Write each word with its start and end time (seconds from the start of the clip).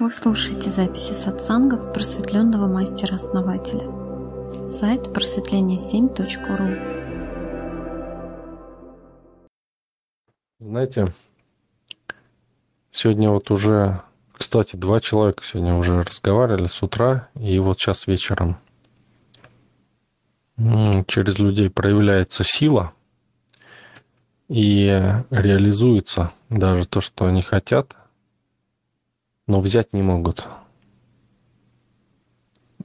Вы 0.00 0.10
слушаете 0.10 0.70
записи 0.70 1.12
сатсангов 1.12 1.92
просветленного 1.92 2.66
мастера-основателя. 2.66 3.86
Сайт 4.66 5.08
просветление7.ру 5.08 6.74
Знаете, 10.58 11.08
сегодня 12.90 13.28
вот 13.28 13.50
уже, 13.50 14.00
кстати, 14.32 14.74
два 14.74 15.00
человека 15.00 15.42
сегодня 15.44 15.74
уже 15.74 16.00
разговаривали 16.00 16.68
с 16.68 16.82
утра 16.82 17.28
и 17.34 17.58
вот 17.58 17.78
сейчас 17.78 18.06
вечером. 18.06 18.58
Через 20.56 21.38
людей 21.38 21.68
проявляется 21.68 22.42
сила 22.42 22.94
и 24.48 24.86
реализуется 25.28 26.32
даже 26.48 26.88
то, 26.88 27.02
что 27.02 27.26
они 27.26 27.42
хотят, 27.42 27.98
но 29.50 29.60
взять 29.60 29.92
не 29.92 30.02
могут. 30.02 30.46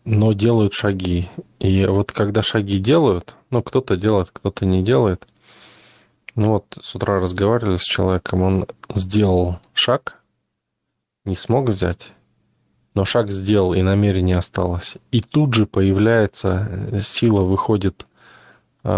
Но 0.03 0.33
делают 0.33 0.73
шаги. 0.73 1.29
И 1.59 1.85
вот 1.85 2.11
когда 2.11 2.41
шаги 2.41 2.79
делают, 2.79 3.35
ну, 3.51 3.61
кто-то 3.61 3.95
делает, 3.97 4.31
кто-то 4.33 4.65
не 4.65 4.81
делает. 4.81 5.27
Ну 6.33 6.49
вот 6.49 6.75
с 6.81 6.95
утра 6.95 7.19
разговаривали 7.19 7.77
с 7.77 7.83
человеком, 7.83 8.41
он 8.41 8.67
сделал 8.95 9.59
шаг, 9.73 10.19
не 11.23 11.35
смог 11.35 11.69
взять, 11.69 12.11
но 12.95 13.05
шаг 13.05 13.29
сделал, 13.29 13.75
и 13.75 13.83
намерение 13.83 14.37
осталось. 14.37 14.95
И 15.11 15.21
тут 15.21 15.53
же 15.53 15.67
появляется 15.67 16.99
сила, 16.99 17.41
выходит 17.41 18.07
э, 18.83 18.89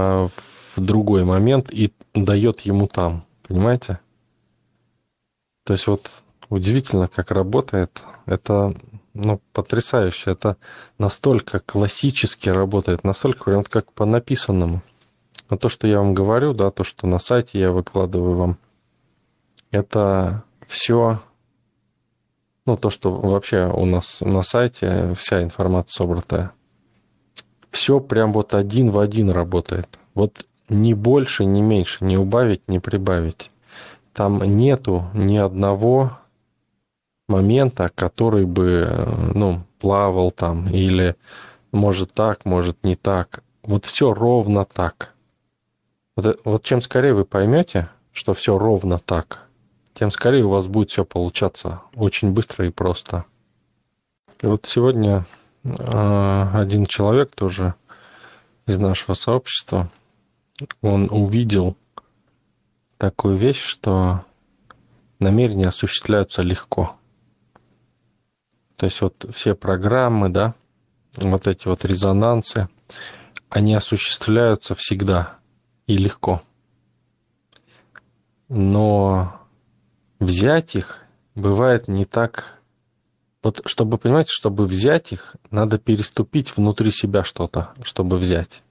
в 0.76 0.80
другой 0.80 1.26
момент 1.26 1.70
и 1.74 1.92
дает 2.14 2.62
ему 2.62 2.88
там. 2.88 3.26
Понимаете? 3.46 4.00
То 5.66 5.74
есть 5.74 5.88
вот 5.88 6.24
удивительно, 6.50 7.08
как 7.08 7.32
работает. 7.32 8.04
Это 8.26 8.76
ну, 9.14 9.42
потрясающе. 9.54 10.32
Это 10.32 10.58
настолько 10.98 11.60
классически 11.60 12.50
работает, 12.50 13.04
настолько 13.04 13.46
прям 13.46 13.64
как 13.64 13.92
по 13.92 14.06
написанному. 14.06 14.82
Но 15.50 15.58
то, 15.58 15.70
что 15.70 15.88
я 15.88 16.00
вам 16.00 16.14
говорю, 16.14 16.54
да, 16.54 16.72
то, 16.72 16.84
что 16.84 17.08
на 17.08 17.20
сайте 17.20 17.60
я 17.60 17.72
выкладываю 17.72 18.36
вам, 18.36 18.58
это 19.72 20.44
все, 20.68 21.22
ну, 22.66 22.78
то, 22.78 22.90
что 22.90 23.12
вообще 23.14 23.72
у 23.74 23.86
нас 23.86 24.22
на 24.22 24.44
сайте, 24.44 25.14
вся 25.14 25.42
информация 25.42 25.98
собранная, 25.98 26.52
все 27.72 28.00
прям 28.00 28.34
вот 28.34 28.54
один 28.54 28.92
в 28.92 29.00
один 29.00 29.30
работает. 29.32 30.00
Вот 30.14 30.46
ни 30.70 30.94
больше, 30.94 31.46
ни 31.46 31.62
меньше, 31.62 32.04
не 32.04 32.18
убавить, 32.18 32.68
не 32.68 32.80
прибавить. 32.80 33.52
Там 34.14 34.44
нету 34.44 35.06
ни 35.14 35.38
одного 35.38 36.18
момента, 37.28 37.90
который 37.94 38.46
бы, 38.46 39.32
ну, 39.34 39.64
плавал 39.80 40.32
там, 40.32 40.68
или 40.70 41.16
может 41.72 42.14
так, 42.14 42.46
может 42.46 42.84
не 42.84 42.96
так. 42.96 43.44
Вот 43.64 43.86
все 43.86 44.14
ровно 44.14 44.66
так. 44.66 45.14
Вот, 46.16 46.40
вот 46.46 46.64
чем 46.64 46.82
скорее 46.82 47.14
вы 47.14 47.26
поймете, 47.26 47.90
что 48.12 48.34
все 48.34 48.58
ровно 48.58 48.98
так, 48.98 49.48
тем 49.94 50.10
скорее 50.10 50.46
у 50.46 50.50
вас 50.50 50.68
будет 50.68 50.90
все 50.90 51.06
получаться 51.06 51.82
очень 51.96 52.32
быстро 52.32 52.68
и 52.68 52.72
просто. 52.72 53.26
И 54.42 54.48
вот 54.48 54.66
сегодня 54.66 55.26
э, 55.64 56.50
один 56.54 56.86
человек 56.86 57.32
тоже 57.36 57.76
из 58.66 58.78
нашего 58.80 59.14
сообщества, 59.14 59.90
он 60.82 61.10
увидел 61.12 61.76
такую 62.98 63.38
вещь, 63.38 63.62
что 63.62 64.24
намерения 65.20 65.68
осуществляются 65.68 66.42
легко. 66.42 66.97
То 68.78 68.86
есть 68.86 69.02
вот 69.02 69.26
все 69.34 69.56
программы, 69.56 70.30
да, 70.30 70.54
вот 71.18 71.48
эти 71.48 71.68
вот 71.68 71.84
резонансы, 71.84 72.70
они 73.50 73.74
осуществляются 73.74 74.76
всегда 74.76 75.40
и 75.88 75.98
легко. 75.98 76.44
Но 78.50 79.42
взять 80.20 80.76
их 80.76 81.04
бывает 81.36 81.88
не 81.88 82.06
так... 82.06 82.54
Вот 83.44 83.62
чтобы, 83.66 83.98
понимаете, 83.98 84.32
чтобы 84.32 84.66
взять 84.66 85.12
их, 85.12 85.36
надо 85.52 85.78
переступить 85.78 86.56
внутри 86.58 86.92
себя 86.92 87.24
что-то, 87.24 87.74
чтобы 87.84 88.18
взять. 88.18 88.62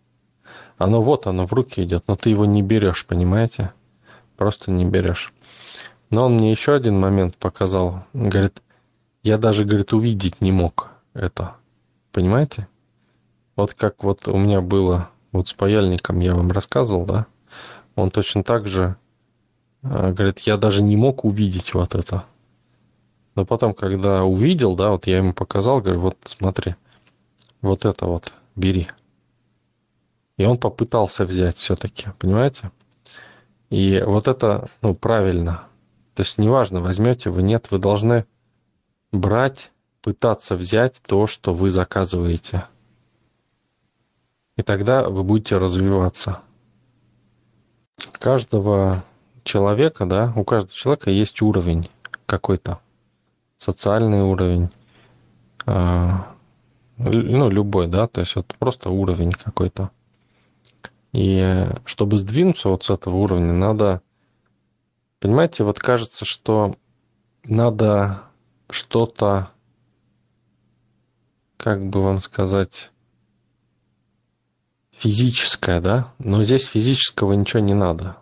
Оно 0.76 1.00
вот, 1.00 1.26
оно 1.26 1.46
в 1.46 1.52
руки 1.52 1.82
идет, 1.82 2.04
но 2.08 2.16
ты 2.16 2.30
его 2.30 2.44
не 2.44 2.62
берешь, 2.62 3.06
понимаете? 3.06 3.72
Просто 4.36 4.70
не 4.70 4.84
берешь. 4.84 5.32
Но 6.10 6.26
он 6.26 6.34
мне 6.34 6.50
еще 6.50 6.74
один 6.74 7.00
момент 7.00 7.36
показал. 7.38 8.04
Говорит, 8.12 8.60
я 9.26 9.38
даже, 9.38 9.64
говорит, 9.64 9.92
увидеть 9.92 10.40
не 10.40 10.52
мог 10.52 10.90
это. 11.12 11.56
Понимаете? 12.12 12.68
Вот 13.56 13.74
как 13.74 14.04
вот 14.04 14.28
у 14.28 14.36
меня 14.38 14.60
было 14.60 15.10
вот 15.32 15.48
с 15.48 15.52
паяльником, 15.52 16.20
я 16.20 16.34
вам 16.34 16.52
рассказывал, 16.52 17.04
да? 17.04 17.26
Он 17.96 18.10
точно 18.10 18.44
так 18.44 18.68
же 18.68 18.96
э, 19.82 20.12
говорит, 20.12 20.38
я 20.40 20.56
даже 20.56 20.82
не 20.82 20.96
мог 20.96 21.24
увидеть 21.24 21.74
вот 21.74 21.94
это. 21.94 22.24
Но 23.34 23.44
потом, 23.44 23.74
когда 23.74 24.24
увидел, 24.24 24.76
да, 24.76 24.90
вот 24.90 25.06
я 25.06 25.18
ему 25.18 25.32
показал, 25.32 25.80
говорю, 25.80 26.00
вот 26.00 26.16
смотри, 26.24 26.76
вот 27.62 27.84
это 27.84 28.06
вот 28.06 28.32
бери. 28.54 28.88
И 30.36 30.44
он 30.44 30.56
попытался 30.56 31.24
взять 31.24 31.56
все-таки, 31.56 32.10
понимаете? 32.18 32.70
И 33.70 34.00
вот 34.06 34.28
это, 34.28 34.68
ну, 34.82 34.94
правильно. 34.94 35.64
То 36.14 36.22
есть 36.22 36.38
неважно, 36.38 36.80
возьмете 36.80 37.30
вы, 37.30 37.42
нет, 37.42 37.70
вы 37.70 37.78
должны 37.78 38.24
брать, 39.20 39.72
пытаться 40.02 40.56
взять 40.56 41.02
то, 41.06 41.26
что 41.26 41.52
вы 41.52 41.70
заказываете. 41.70 42.66
И 44.56 44.62
тогда 44.62 45.08
вы 45.08 45.22
будете 45.22 45.58
развиваться. 45.58 46.40
Каждого 48.12 49.04
человека, 49.44 50.06
да, 50.06 50.32
у 50.36 50.44
каждого 50.44 50.74
человека 50.74 51.10
есть 51.10 51.42
уровень 51.42 51.88
какой-то, 52.26 52.80
социальный 53.56 54.22
уровень, 54.22 54.70
э, 55.66 56.10
ну, 56.98 57.50
любой, 57.50 57.86
да, 57.86 58.06
то 58.06 58.20
есть 58.20 58.36
вот 58.36 58.54
просто 58.58 58.90
уровень 58.90 59.32
какой-то. 59.32 59.90
И 61.12 61.66
чтобы 61.84 62.18
сдвинуться 62.18 62.68
вот 62.68 62.84
с 62.84 62.90
этого 62.90 63.16
уровня, 63.16 63.52
надо, 63.52 64.02
понимаете, 65.20 65.64
вот 65.64 65.78
кажется, 65.78 66.24
что 66.24 66.76
надо 67.44 68.22
что-то, 68.70 69.50
как 71.56 71.86
бы 71.88 72.02
вам 72.02 72.20
сказать, 72.20 72.90
физическое, 74.92 75.80
да? 75.80 76.12
Но 76.18 76.42
здесь 76.42 76.64
физического 76.64 77.32
ничего 77.34 77.60
не 77.60 77.74
надо. 77.74 78.16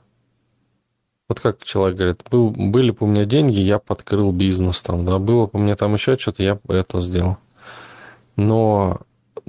Вот 1.28 1.40
как 1.40 1.64
человек 1.64 1.96
говорит, 1.96 2.22
был, 2.30 2.50
были 2.50 2.90
бы 2.90 2.98
у 3.00 3.06
меня 3.06 3.24
деньги, 3.24 3.60
я 3.60 3.78
подкрыл 3.78 4.30
бизнес 4.30 4.82
там, 4.82 5.06
да, 5.06 5.18
было 5.18 5.46
бы 5.46 5.52
у 5.54 5.58
меня 5.58 5.74
там 5.74 5.94
еще 5.94 6.18
что-то, 6.18 6.42
я 6.42 6.56
бы 6.56 6.74
это 6.74 7.00
сделал. 7.00 7.38
Но 8.36 9.00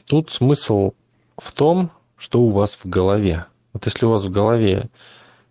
тут 0.05 0.31
смысл 0.31 0.93
в 1.37 1.51
том, 1.51 1.91
что 2.15 2.41
у 2.41 2.51
вас 2.51 2.75
в 2.75 2.87
голове. 2.87 3.45
Вот 3.73 3.85
если 3.85 4.05
у 4.05 4.11
вас 4.11 4.23
в 4.23 4.31
голове 4.31 4.89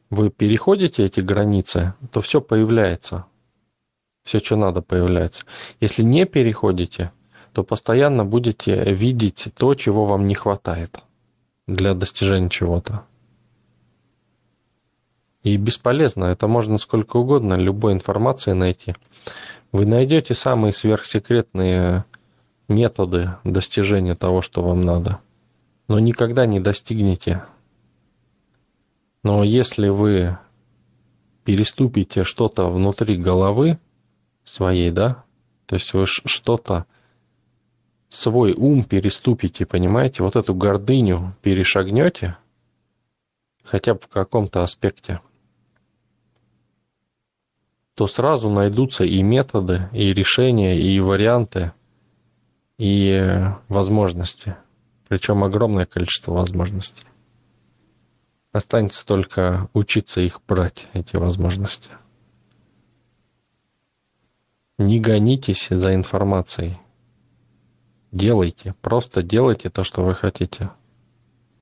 вы 0.09 0.31
переходите 0.31 1.05
эти 1.05 1.21
границы, 1.21 1.95
то 2.11 2.21
все 2.23 2.41
появляется 2.41 3.27
все, 4.25 4.39
что 4.39 4.57
надо, 4.57 4.81
появляется. 4.83 5.45
Если 5.81 6.03
не 6.03 6.25
переходите, 6.25 7.13
то 7.53 7.63
постоянно 7.63 8.25
будете 8.25 8.93
видеть 8.93 9.49
то, 9.57 9.75
чего 9.75 10.07
вам 10.07 10.25
не 10.25 10.35
хватает 10.35 11.03
для 11.67 11.95
достижения 11.95 12.49
чего-то. 12.49 13.05
И 15.43 15.57
бесполезно, 15.59 16.25
это 16.25 16.49
можно 16.49 16.79
сколько 16.79 17.19
угодно, 17.19 17.55
любой 17.55 17.93
информации 17.93 18.53
найти. 18.53 18.95
Вы 19.73 19.85
найдете 19.85 20.35
самые 20.35 20.73
сверхсекретные 20.73 22.07
методы 22.67 23.37
достижения 23.45 24.15
того, 24.15 24.41
что 24.41 24.63
вам 24.63 24.81
надо, 24.81 25.21
но 25.87 25.99
никогда 25.99 26.47
не 26.47 26.61
достигнете. 26.61 27.45
Но 29.23 29.45
если 29.45 29.89
вы 29.89 30.39
переступите 31.45 32.25
что-то 32.25 32.71
внутри 32.71 33.17
головы, 33.17 33.79
своей, 34.45 34.91
да? 34.91 35.25
То 35.67 35.77
есть 35.77 35.93
вы 35.95 36.07
что-то, 36.07 36.87
свой 38.09 38.53
ум 38.53 38.85
переступите, 38.85 39.67
понимаете? 39.67 40.23
Вот 40.23 40.37
эту 40.37 40.55
гордыню 40.55 41.35
перешагнете, 41.43 42.37
хотя 43.65 43.95
бы 43.95 44.01
в 44.01 44.09
каком-то 44.09 44.63
аспекте, 44.63 45.21
то 47.95 48.07
сразу 48.07 48.51
найдутся 48.51 49.05
и 49.05 49.23
методы, 49.23 49.89
и 49.93 50.13
решения, 50.13 50.79
и 50.79 50.99
варианты, 51.01 51.73
и 52.77 53.51
возможности. 53.69 54.57
Причем 55.09 55.45
огромное 55.45 55.87
количество 55.87 56.33
возможностей. 56.33 57.05
Останется 58.53 59.07
только 59.07 59.69
учиться 59.75 60.21
их 60.21 60.41
брать, 60.47 60.89
эти 60.93 61.17
возможности. 61.17 61.91
Не 64.79 64.99
гонитесь 64.99 65.69
за 65.71 65.95
информацией. 65.95 66.79
Делайте, 68.11 68.75
просто 68.81 69.23
делайте 69.23 69.71
то, 69.71 69.85
что 69.85 70.05
вы 70.05 70.15
хотите. 70.15 70.71